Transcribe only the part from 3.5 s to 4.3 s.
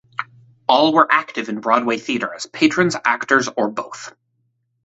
or both.